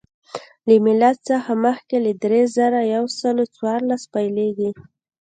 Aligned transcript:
له 0.67 0.75
میلاد 0.85 1.17
څخه 1.29 1.51
مخکې 1.65 1.97
له 2.05 2.11
درې 2.23 2.41
زره 2.55 2.79
یو 2.95 3.03
سل 3.19 3.37
څوارلس 3.55 4.03
پیلېږي 4.13 4.71